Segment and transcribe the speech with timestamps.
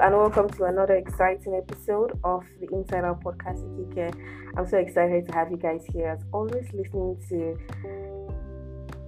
[0.00, 4.14] and welcome to another exciting episode of the Inside Out Podcast Kike.
[4.56, 7.58] I'm so excited to have you guys here, as always, listening to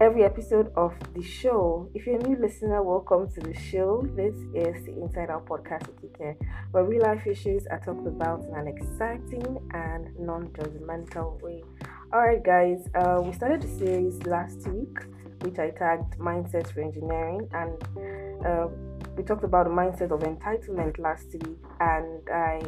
[0.02, 1.88] every episode of the show.
[1.94, 4.06] If you're a new listener, welcome to the show.
[4.14, 6.36] This is the Inside Out Podcast Kike,
[6.72, 11.64] where real life issues are talked about in an exciting and non judgmental way.
[12.12, 14.98] Alright, guys, uh, we started the series last week,
[15.40, 18.68] which I tagged Mindset Reengineering, and uh,
[19.16, 22.62] we talked about the mindset of entitlement last week, and I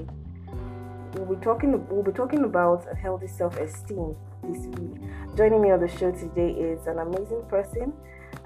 [1.14, 5.00] we'll be talking we'll be talking about a healthy self-esteem this week.
[5.36, 7.92] Joining me on the show today is an amazing person.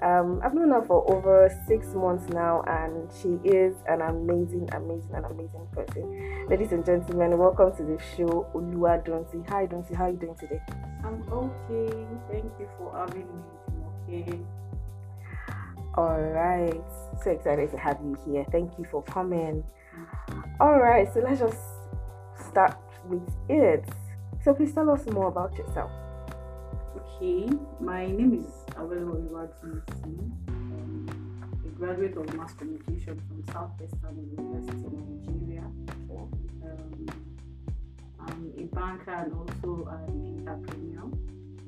[0.01, 5.11] Um, I've known her for over six months now, and she is an amazing, amazing,
[5.13, 6.47] and amazing person.
[6.49, 9.49] Ladies and gentlemen, welcome to the show, Oluwadunsi.
[9.49, 9.93] Hi, Dunsi.
[9.93, 10.61] How are you doing today?
[11.03, 12.07] I'm okay.
[12.31, 13.43] Thank you for having me.
[13.67, 14.39] I'm okay.
[15.95, 16.81] All right.
[17.23, 18.45] So excited to have you here.
[18.51, 19.63] Thank you for coming.
[20.59, 21.11] All right.
[21.13, 21.57] So let's just
[22.49, 23.85] start with it.
[24.43, 25.91] So please tell us more about yourself.
[26.95, 27.49] Okay.
[27.79, 30.31] My name is Awelo Oluwadunsi.
[30.47, 31.07] Um,
[31.65, 35.65] a graduate of mass communication from Southwestern University in Nigeria.
[36.63, 37.07] Um,
[38.19, 41.11] I'm a banker and also an entrepreneur.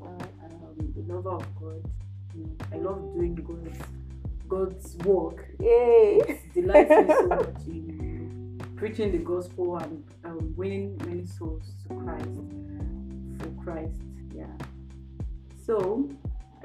[0.02, 0.18] I'm
[0.64, 1.84] um, a lover of God.
[2.72, 4.01] I love doing God's
[4.52, 5.48] God's work.
[5.62, 6.20] Yay!
[6.28, 11.96] It delights me so much in preaching the gospel and um, winning many souls to
[11.96, 12.42] Christ
[13.40, 14.02] for Christ.
[14.36, 14.48] Yeah.
[15.66, 16.10] So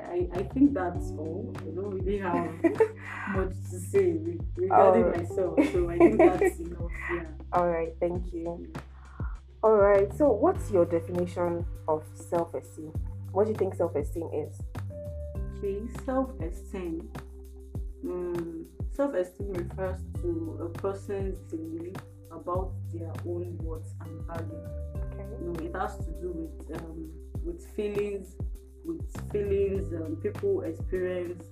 [0.03, 1.55] I, I think that's all.
[1.59, 2.51] I don't really have
[3.37, 5.31] much to say re- regarding Alright.
[5.31, 5.55] myself.
[5.71, 6.91] So I think that's enough.
[7.15, 7.25] Yeah.
[7.53, 7.95] All right.
[8.01, 8.67] Thank you.
[9.63, 10.13] All right.
[10.17, 12.93] So what's your definition of self-esteem?
[13.31, 14.61] What do you think self-esteem is?
[15.63, 15.87] Okay,
[18.07, 18.67] self-esteem.
[18.67, 21.97] Mm, self-esteem refers to a person's belief
[22.31, 24.69] about their own worth and value.
[24.97, 25.25] Okay.
[25.41, 27.11] You know, it has to do with um,
[27.45, 28.37] with feelings,
[28.85, 31.45] with feelings um, people experience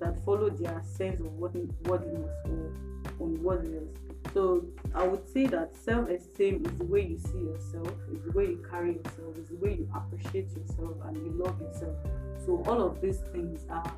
[0.00, 2.72] that follow their sense of worthi- worthiness or
[3.20, 3.88] unworthiness.
[4.34, 8.44] So I would say that self-esteem is the way you see yourself, is the way
[8.44, 11.96] you carry yourself, is the way you appreciate yourself and you love yourself.
[12.44, 13.90] So all of these things are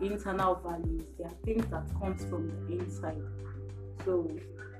[0.00, 1.04] internal values.
[1.18, 3.22] They are things that comes from the inside.
[4.04, 4.30] So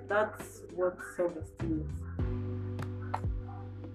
[0.08, 2.10] that's what self-esteem is.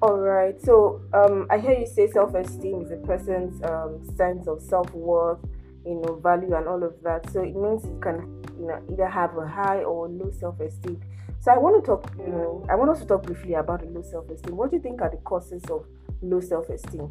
[0.02, 0.62] All right.
[0.62, 5.40] So um, I hear you say self-esteem is a person's um, sense of self-worth,
[5.86, 7.30] you know, value and all of that.
[7.32, 11.02] So it means you can, you know, either have a high or low self-esteem.
[11.40, 13.88] So I want to talk, you know, I want us to talk briefly about the
[13.88, 14.56] low self-esteem.
[14.56, 15.86] What do you think are the causes of
[16.22, 17.10] low self-esteem?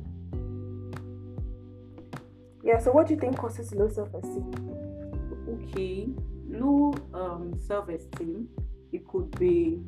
[2.64, 2.78] Yeah.
[2.78, 4.52] So what do you think causes low self-esteem?
[5.48, 6.08] okay
[6.48, 8.48] low um, self-esteem
[8.92, 9.78] it could be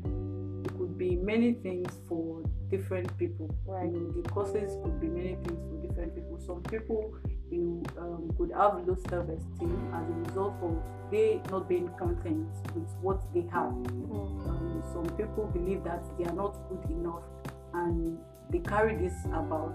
[0.64, 3.86] it could be many things for different people Right.
[3.86, 7.14] you know the causes could be many things for different people some people
[7.50, 10.76] you um, could have low self-esteem as a result of
[11.10, 16.34] they not being content with what they have um, some people believe that they are
[16.34, 17.22] not good enough
[17.74, 18.18] and
[18.50, 19.74] they carry this about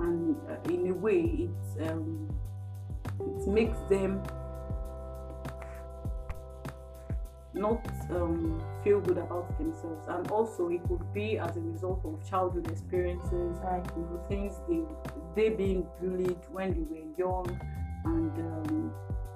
[0.00, 2.28] and uh, in a way it um,
[3.20, 4.22] it makes them
[7.54, 7.80] not
[8.10, 12.70] um, feel good about themselves and also it could be as a result of childhood
[12.70, 13.84] experiences Right.
[13.96, 14.82] you know things they
[15.34, 17.60] they being bullied when they were young
[18.04, 18.92] and um,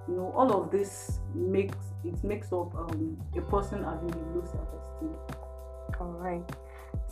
[0.06, 4.44] you know all of this makes it makes up um, a person having a low
[4.44, 5.16] self-esteem
[6.00, 6.42] All right.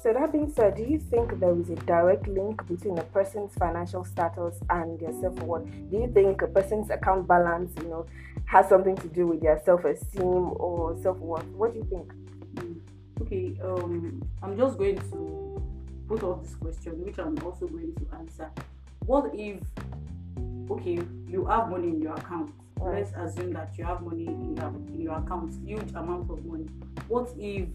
[0.00, 3.52] So that being said, do you think there is a direct link between a person's
[3.54, 5.66] financial status and their self-worth?
[5.90, 8.06] Do you think a person's account balance, you know,
[8.46, 11.46] has something to do with their self-esteem or self-worth?
[11.46, 12.12] What do you think?
[13.22, 15.62] Okay, um, I'm just going to
[16.06, 18.50] put off this question, which I'm also going to answer.
[19.04, 19.60] What if,
[20.70, 22.52] okay, you have money in your account?
[22.76, 23.00] Right.
[23.00, 26.68] Let's assume that you have money in your, in your account, huge amount of money.
[27.08, 27.66] What if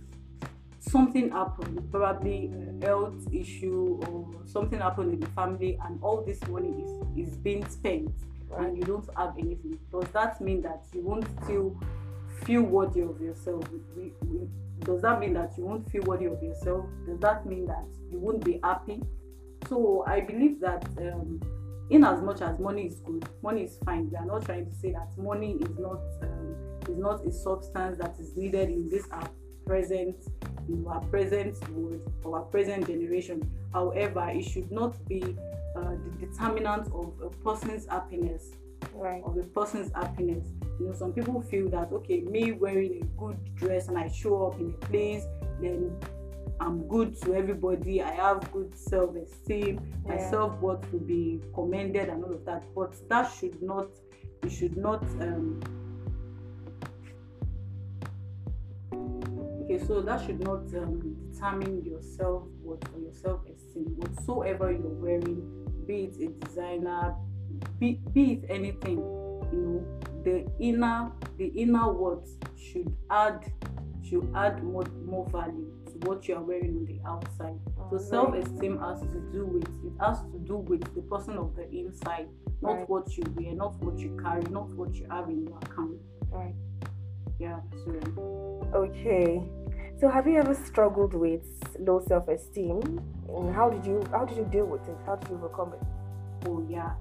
[0.90, 6.42] something happened, probably a health issue or something happened in the family, and all this
[6.48, 8.12] money is, is being spent?
[8.58, 11.76] and you don't have anything, does that mean that you won't still
[12.46, 13.64] feel worthy of yourself?
[14.82, 16.86] Does that mean that you won't feel worthy of yourself?
[17.06, 19.02] Does that mean that you won't be happy?
[19.70, 21.42] So I believe that um,
[21.90, 24.10] in as much as money is good, money is fine.
[24.10, 26.56] We are not trying to say that money is not um,
[26.90, 29.30] is not a substance that is needed in this our
[29.66, 30.16] present
[30.70, 33.50] in our present world our present generation.
[33.74, 35.22] However, it should not be
[35.76, 38.52] uh, the determinant of a person's happiness
[38.94, 39.24] Right.
[39.24, 40.46] of a person's happiness.
[40.80, 44.48] You know, some people feel that okay, me wearing a good dress and I show
[44.48, 45.24] up in a place,
[45.62, 45.96] then
[46.60, 48.02] I'm good to everybody.
[48.02, 49.82] I have good self-esteem.
[50.06, 52.64] My self-worth will be commended and all of that.
[52.76, 53.88] But that should not.
[54.44, 55.04] You should not.
[55.22, 55.62] Um,
[59.74, 63.86] okay, so that should not um, determine your self-worth or your self-esteem.
[63.98, 65.42] Whatsoever you're wearing,
[65.86, 67.16] be it a designer,
[67.80, 68.98] be, be it anything,
[69.52, 73.52] you know, the inner the inner words should add
[74.08, 77.60] should add more more value to what you are wearing on the outside.
[77.90, 78.02] So Right.
[78.02, 82.30] self-esteem has to do with it has to do with the person of the inside,
[82.62, 82.90] not Right.
[82.90, 86.00] what you wear, not what you carry, not what you have in your account.
[86.32, 86.56] Right.
[87.44, 87.60] Yeah.
[87.84, 87.92] So
[88.74, 89.44] Okay.
[90.00, 91.44] So have you ever struggled with
[91.80, 92.80] low self-esteem?
[93.36, 94.98] And how did you how did you deal with it?
[95.06, 95.84] How did you overcome it?
[96.48, 96.94] oh yeah.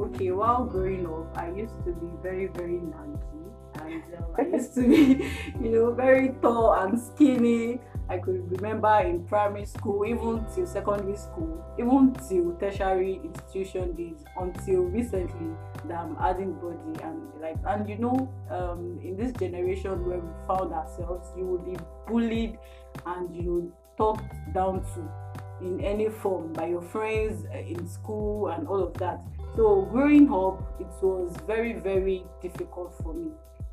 [0.00, 3.44] Okay, while growing up, I used to be very, very lanky,
[3.80, 5.30] and um, I used to be,
[5.62, 7.80] you know, very tall and skinny.
[8.08, 14.24] I could remember in primary school, even till secondary school, even till tertiary institution days,
[14.38, 15.54] until recently
[15.88, 20.28] that I'm adding body and like, and you know, um, in this generation where we
[20.46, 21.76] found ourselves, you will be
[22.06, 22.58] bullied
[23.06, 28.48] and you know talked down to in any form by your friends uh, in school
[28.48, 29.20] and all of that.
[29.56, 33.30] So growing up, it was very, very difficult for me.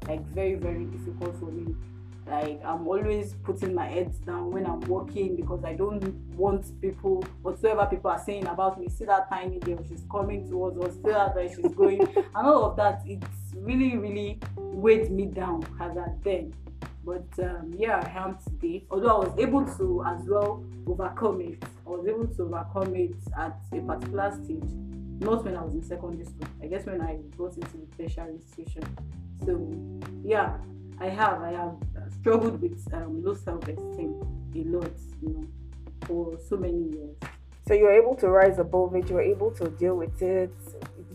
[0.07, 1.75] Like very, very difficult for me.
[2.25, 6.03] Like I'm always putting my head down when I'm walking because I don't
[6.35, 8.87] want people, whatsoever people are saying about me.
[8.89, 10.85] See that tiny girl, she's coming towards us.
[10.85, 13.01] Or see that where she's going, and all of that.
[13.05, 16.53] It's really, really weighed me down as at then.
[17.05, 18.85] But um, yeah, I am today.
[18.89, 21.61] Although I was able to as well overcome it.
[21.85, 24.63] I was able to overcome it at a particular stage.
[25.19, 26.47] Not when I was in secondary school.
[26.61, 28.83] I guess when I got into the tertiary institution.
[29.45, 29.69] So
[30.23, 30.57] yeah,
[30.99, 31.41] I have.
[31.41, 31.75] I have
[32.23, 34.11] struggled with um, low self-esteem
[34.55, 34.91] a lot.
[35.21, 35.47] You know,
[36.05, 37.15] for so many years.
[37.67, 40.53] So you were able to rise above it, you were able to deal with it.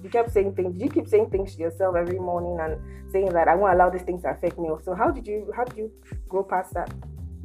[0.02, 2.78] You kept saying things, did you keep saying things to yourself every morning and
[3.10, 4.68] saying that I won't allow these things to affect me?
[4.82, 5.90] So how did you how did you
[6.28, 6.92] go past that?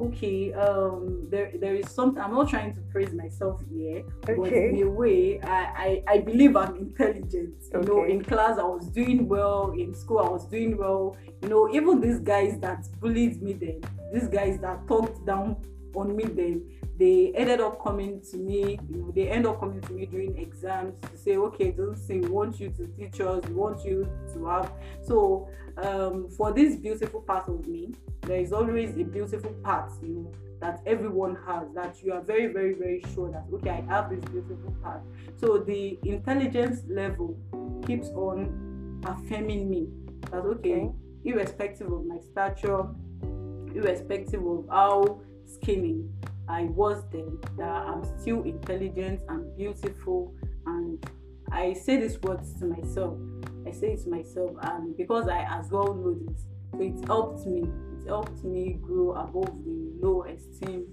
[0.00, 4.70] Okay um there there is something i'm not trying to praise myself here but Okay.
[4.70, 7.54] in a way I, I i believe i'm intelligent.
[7.72, 9.72] You know in class i was doing well.
[9.72, 11.16] In school i was doing well.
[11.42, 13.80] You know even these guys that bullied me then
[14.12, 15.56] these guys that talked down
[15.94, 19.80] on me then they ended up coming to me you know they end up coming
[19.80, 23.44] to me during exams to say okay don't say we want you to teach us
[23.46, 24.70] we want you to have
[25.02, 25.48] so
[25.78, 27.92] um for this beautiful part of me
[28.22, 32.46] there is always a beautiful part you know that everyone has that you are very
[32.46, 35.02] very very sure that okay i have this beautiful part
[35.36, 37.36] so the intelligence level
[37.86, 39.88] keeps on affirming me
[40.30, 40.90] that okay, Okay.
[41.24, 42.86] irrespective of my stature
[43.74, 46.04] irrespective of how skinny
[46.48, 50.32] i was then that i'm still intelligent and beautiful
[50.66, 51.04] and
[51.52, 53.16] i say these words to myself
[53.66, 57.46] i say it to myself and because i as well know this so it helped
[57.46, 57.60] me
[58.00, 60.86] it helped me grow above the low esteem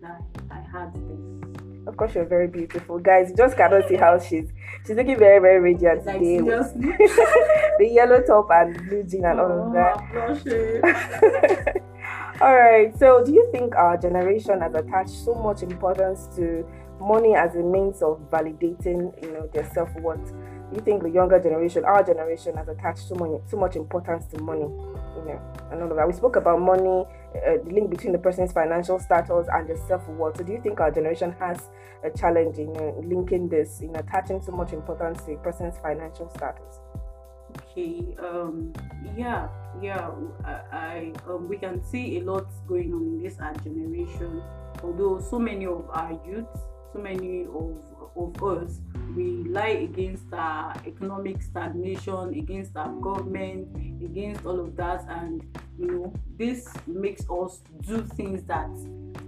[0.00, 1.42] that i had then
[1.88, 3.30] Of course, you're very beautiful, guys.
[3.30, 4.48] You just cannot see how she's
[4.84, 6.38] she's looking very very radiant like today.
[7.78, 9.94] the yellow top and blue jean and all of Oh, that.
[12.38, 12.94] All right.
[12.98, 16.68] So, do you think our generation has attached so much importance to
[17.00, 20.32] money as a means of validating, you know, their self worth?
[20.70, 24.26] Do you think the younger generation, our generation, has attached so much so much importance
[24.26, 24.68] to money?
[25.16, 25.40] You know,
[25.70, 26.06] and all of that.
[26.06, 30.06] We spoke about money, uh, the link between the person's financial status and their self
[30.06, 30.36] worth.
[30.36, 31.70] So, do you think our generation has
[32.04, 36.28] a challenge in uh, linking this, in attaching so much importance to a person's financial
[36.36, 36.80] status?
[37.76, 38.72] Okay um
[39.16, 39.48] yeah
[39.82, 40.10] yeah
[40.44, 44.42] i, I um, we can see a lot going on in this our generation.
[44.82, 46.60] Although so many of our youths
[46.92, 47.82] so many of
[48.16, 48.80] of us
[49.14, 53.68] we lie against our economic stagnation against our government
[54.02, 55.04] against all of that.
[55.08, 55.42] And
[55.78, 58.70] you know this makes us do things that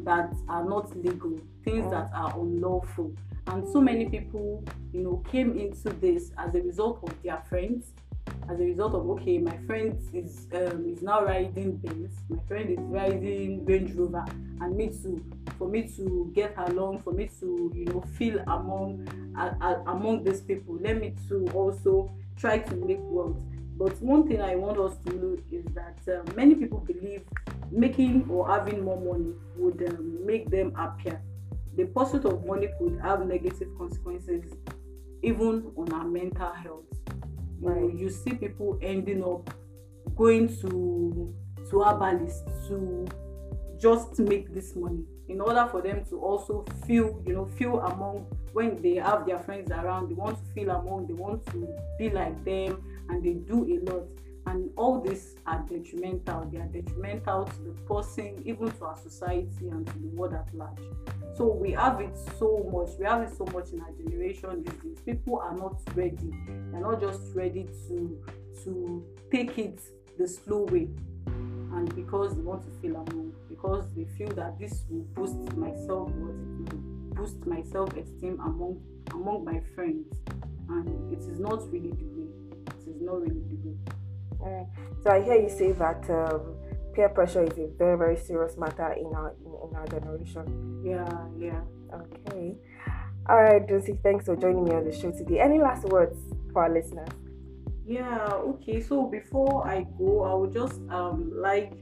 [0.05, 1.91] that are not legal things Mm.
[1.91, 3.13] that are unlawful.
[3.49, 7.93] And so many people you know came into this as a result of their friends
[8.51, 12.71] as a result of okay my friend is um, is now riding Benz my friend
[12.71, 14.25] is riding Range Rover
[14.61, 15.25] and me too
[15.59, 19.07] for me to get along for me to you know feel among
[19.39, 23.37] uh, uh, among these people let me to also try to make wealth
[23.79, 27.23] but one thing I want us to know is that um, many people believe
[27.71, 31.23] making or having more money would um, make them happier.
[31.77, 34.53] The pursuit of money could have negative consequences
[35.23, 36.85] even on our mental health
[37.61, 39.51] You, know, you see people ending up
[40.17, 41.35] going to
[41.71, 43.07] to herbalists to
[43.79, 48.27] just make this money in order for them to also feel you know feel among
[48.53, 52.11] when they have their friends around they want to feel among they want to be
[52.11, 54.05] like them and they do a lot
[54.49, 56.49] and all these are detrimental.
[56.51, 60.53] They are detrimental to the person even to our society and to the world at
[60.55, 60.79] large.
[61.37, 64.65] So we have it so much we have it so much in our generation.
[64.65, 66.31] These days people are not ready.
[66.71, 68.19] They're not just ready to
[68.65, 69.81] to take it
[70.19, 70.89] the slow way.
[71.27, 75.75] And because they want to feel among because they feel that this will boost my
[75.87, 78.81] self worth boost my self-esteem among
[79.13, 80.07] among my friends.
[80.71, 82.29] And it is not really the way.
[82.79, 83.77] It is not really the way
[85.03, 86.57] So I hear you say that um,
[86.95, 90.83] peer pressure is a very very serious matter in our in, in our generation.
[90.85, 91.61] Yeah, yeah.
[91.93, 92.57] Okay.
[93.29, 95.39] All right, Dunsi, thanks for joining me on the show today.
[95.41, 96.19] Any last words
[96.53, 97.09] for our listeners?
[97.87, 98.81] Yeah, okay.
[98.81, 101.73] So before I go, I would just um like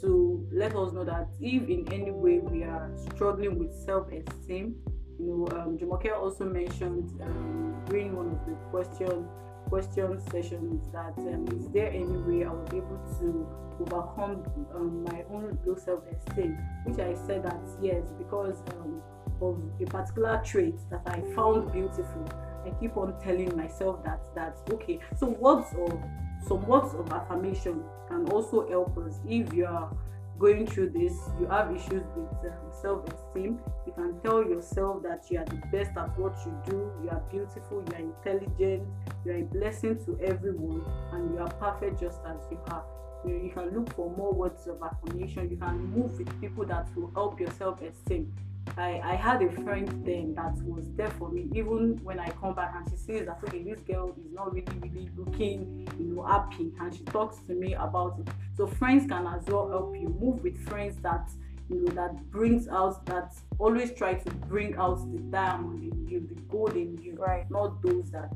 [0.00, 4.76] to let us know that if in any way we are struggling with self-esteem,
[5.18, 9.26] you know, um, Jumoke also mentioned um, during one of the questions
[9.68, 13.46] question sessions that um, is there any way I was able to
[13.80, 14.44] overcome
[14.74, 19.02] um, my own low self-esteem, which I said that yes, because um,
[19.40, 22.28] of a particular trait that I found beautiful.
[22.66, 24.98] I keep on telling myself that that's okay.
[25.16, 25.98] So words of
[26.46, 29.90] some words of affirmation can also help us if you are
[30.38, 35.24] going through this, you have issues with um, self esteem, you can tell yourself that
[35.30, 38.86] you are the best at what you do, you are beautiful, you are intelligent,
[39.24, 42.84] you are a blessing to everyone, and you are perfect just as you are.
[43.24, 46.64] You, know, you can look for more words of affirmation, you can move with people
[46.66, 48.32] that will help your self esteem.
[48.76, 51.48] I, I had a friend then that was there for me.
[51.54, 54.78] Even when I come back and she says that okay this girl is not really
[54.80, 58.28] really looking you know happy and she talks to me about it.
[58.56, 60.08] So friends can as well help you.
[60.08, 61.30] Move with friends that
[61.68, 66.20] you know that brings out that always try to bring out the diamond in you
[66.20, 67.50] the gold in you right.
[67.50, 68.32] not those that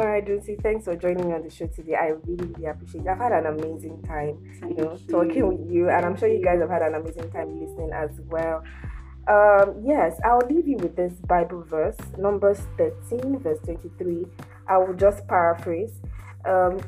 [0.00, 1.94] all right, Dunsi, thanks for joining me on the show today.
[1.94, 3.08] I really, really appreciate it.
[3.08, 6.58] I've had an amazing time, you know, talking with you, and I'm sure you guys
[6.60, 8.64] have had an amazing time listening as well.
[9.28, 14.24] Um, yes, I'll leave you with this Bible verse, Numbers 13, verse 23.
[14.68, 16.00] I will just paraphrase.
[16.46, 16.80] Um,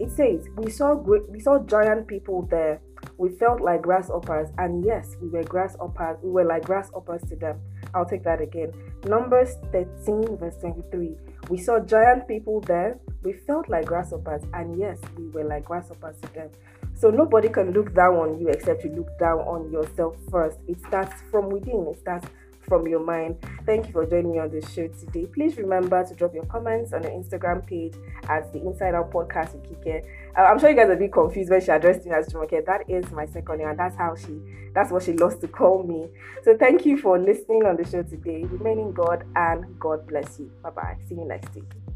[0.00, 2.80] it says, "We saw great, we saw giant people there.
[3.18, 6.16] We felt like grasshoppers, and yes, we were grasshoppers.
[6.22, 7.60] We were like grasshoppers to them."
[7.94, 8.72] I'll take that again.
[9.06, 11.16] Numbers 13, verse 23.
[11.48, 12.98] We saw giant people there.
[13.22, 16.50] We felt like grasshoppers, and yes, we were like grasshoppers to them.
[16.94, 20.58] So nobody can look down on you except you look down on yourself first.
[20.68, 22.26] It starts from within, it starts
[22.66, 23.36] from your mind.
[23.66, 25.26] Thank you for joining me on this show today.
[25.26, 27.94] Please remember to drop your comments on your Instagram page
[28.28, 30.04] at the Inside Out Podcast with Kike.
[30.36, 32.64] Uh, I'm sure you guys are a bit confused when she addressed me as Jumoke.
[32.66, 34.40] That is my second name, and that's how she
[34.74, 36.08] that's what she loves to call me.
[36.42, 38.44] So thank you for listening on the show today.
[38.44, 40.50] Remaining God and God bless you.
[40.62, 40.96] Bye bye.
[41.08, 41.93] See you next week.